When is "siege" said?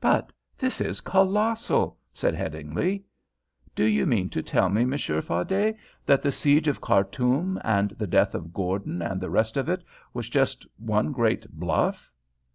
6.32-6.68